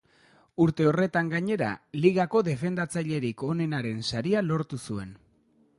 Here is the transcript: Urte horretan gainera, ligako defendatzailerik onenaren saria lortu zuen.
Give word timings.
Urte 0.63 0.87
horretan 0.91 1.29
gainera, 1.33 1.67
ligako 2.07 2.41
defendatzailerik 2.49 3.45
onenaren 3.53 4.05
saria 4.13 4.47
lortu 4.51 4.83
zuen. 4.91 5.19